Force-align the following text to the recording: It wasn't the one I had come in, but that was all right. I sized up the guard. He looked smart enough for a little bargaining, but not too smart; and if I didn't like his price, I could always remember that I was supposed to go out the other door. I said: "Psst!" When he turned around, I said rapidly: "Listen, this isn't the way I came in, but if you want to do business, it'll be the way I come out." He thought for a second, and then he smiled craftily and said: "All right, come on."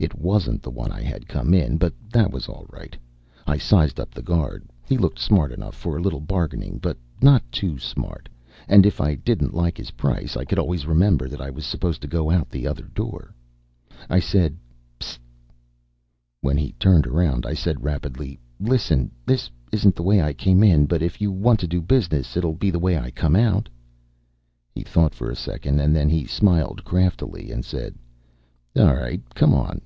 It 0.00 0.14
wasn't 0.14 0.62
the 0.62 0.70
one 0.70 0.92
I 0.92 1.02
had 1.02 1.26
come 1.26 1.52
in, 1.52 1.76
but 1.76 1.92
that 2.12 2.30
was 2.30 2.46
all 2.48 2.66
right. 2.70 2.96
I 3.48 3.58
sized 3.58 3.98
up 3.98 4.12
the 4.14 4.22
guard. 4.22 4.62
He 4.86 4.96
looked 4.96 5.18
smart 5.18 5.50
enough 5.50 5.74
for 5.74 5.96
a 5.96 6.00
little 6.00 6.20
bargaining, 6.20 6.78
but 6.80 6.96
not 7.20 7.42
too 7.50 7.80
smart; 7.80 8.28
and 8.68 8.86
if 8.86 9.00
I 9.00 9.16
didn't 9.16 9.54
like 9.54 9.76
his 9.76 9.90
price, 9.90 10.36
I 10.36 10.44
could 10.44 10.60
always 10.60 10.86
remember 10.86 11.28
that 11.28 11.40
I 11.40 11.50
was 11.50 11.66
supposed 11.66 12.00
to 12.02 12.06
go 12.06 12.30
out 12.30 12.48
the 12.48 12.64
other 12.64 12.84
door. 12.84 13.34
I 14.08 14.20
said: 14.20 14.56
"Psst!" 15.00 15.18
When 16.42 16.56
he 16.56 16.74
turned 16.78 17.08
around, 17.08 17.44
I 17.44 17.54
said 17.54 17.82
rapidly: 17.82 18.38
"Listen, 18.60 19.10
this 19.26 19.50
isn't 19.72 19.96
the 19.96 20.04
way 20.04 20.22
I 20.22 20.32
came 20.32 20.62
in, 20.62 20.86
but 20.86 21.02
if 21.02 21.20
you 21.20 21.32
want 21.32 21.58
to 21.58 21.66
do 21.66 21.80
business, 21.82 22.36
it'll 22.36 22.54
be 22.54 22.70
the 22.70 22.78
way 22.78 22.96
I 22.96 23.10
come 23.10 23.34
out." 23.34 23.68
He 24.70 24.84
thought 24.84 25.12
for 25.12 25.28
a 25.28 25.34
second, 25.34 25.80
and 25.80 25.92
then 25.96 26.08
he 26.08 26.24
smiled 26.24 26.84
craftily 26.84 27.50
and 27.50 27.64
said: 27.64 27.96
"All 28.76 28.94
right, 28.94 29.20
come 29.34 29.52
on." 29.54 29.80